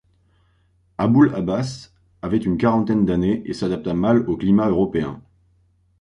Abul-Abbas 0.97 1.91
avait 2.23 2.39
une 2.39 2.57
quarantaine 2.57 3.05
d'années 3.05 3.43
et 3.45 3.53
s'adapta 3.53 3.93
mal 3.93 4.27
au 4.27 4.35
climat 4.35 4.67
européen. 4.67 5.21